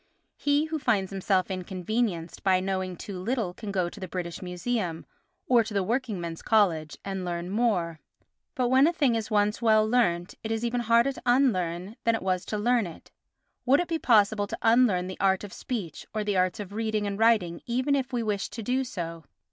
He 0.35 0.65
who 0.65 0.79
finds 0.79 1.11
himself 1.11 1.51
inconvenienced 1.51 2.41
by 2.41 2.59
knowing 2.59 2.95
too 2.97 3.19
little 3.19 3.53
can 3.53 3.71
go 3.71 3.87
to 3.87 3.99
the 3.99 4.07
British 4.07 4.41
Museum, 4.41 5.05
or 5.45 5.63
to 5.63 5.75
the 5.75 5.83
Working 5.83 6.19
Men's 6.19 6.41
College, 6.41 6.97
and 7.05 7.23
learn 7.23 7.51
more; 7.51 7.99
but 8.55 8.69
when 8.69 8.87
a 8.87 8.93
thing 8.93 9.13
is 9.13 9.29
once 9.29 9.61
well 9.61 9.87
learnt 9.87 10.33
it 10.43 10.51
is 10.51 10.65
even 10.65 10.81
harder 10.81 11.11
to 11.13 11.21
unlearn 11.27 11.89
it 11.89 11.97
than 12.03 12.15
it 12.15 12.23
was 12.23 12.45
to 12.45 12.57
learn 12.57 12.87
it. 12.87 13.11
Would 13.67 13.79
it 13.79 13.87
be 13.87 13.99
possible 13.99 14.47
to 14.47 14.57
unlearn 14.63 15.05
the 15.05 15.19
art 15.19 15.43
of 15.43 15.53
speech 15.53 16.07
or 16.15 16.23
the 16.23 16.35
arts 16.35 16.59
of 16.59 16.73
reading 16.73 17.05
and 17.05 17.19
writing 17.19 17.61
even 17.67 17.93
if 17.93 18.11
we 18.11 18.23
wished 18.23 18.53
to 18.53 18.63
do 18.63 18.83
so? 18.83 19.23